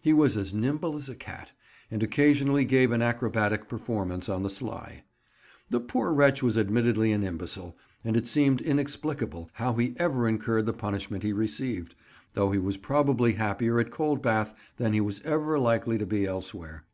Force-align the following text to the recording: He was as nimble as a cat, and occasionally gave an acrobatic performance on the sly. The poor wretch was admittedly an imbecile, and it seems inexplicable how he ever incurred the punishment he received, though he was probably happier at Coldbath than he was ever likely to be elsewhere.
He 0.00 0.12
was 0.12 0.36
as 0.36 0.52
nimble 0.52 0.96
as 0.96 1.08
a 1.08 1.14
cat, 1.14 1.52
and 1.92 2.02
occasionally 2.02 2.64
gave 2.64 2.90
an 2.90 3.02
acrobatic 3.02 3.68
performance 3.68 4.28
on 4.28 4.42
the 4.42 4.50
sly. 4.50 5.04
The 5.70 5.78
poor 5.78 6.12
wretch 6.12 6.42
was 6.42 6.58
admittedly 6.58 7.12
an 7.12 7.22
imbecile, 7.22 7.76
and 8.02 8.16
it 8.16 8.26
seems 8.26 8.60
inexplicable 8.62 9.48
how 9.52 9.74
he 9.74 9.94
ever 9.96 10.26
incurred 10.26 10.66
the 10.66 10.72
punishment 10.72 11.22
he 11.22 11.32
received, 11.32 11.94
though 12.34 12.50
he 12.50 12.58
was 12.58 12.78
probably 12.78 13.34
happier 13.34 13.78
at 13.78 13.92
Coldbath 13.92 14.54
than 14.76 14.92
he 14.92 15.00
was 15.00 15.20
ever 15.22 15.56
likely 15.56 15.98
to 15.98 16.06
be 16.06 16.26
elsewhere. 16.26 16.84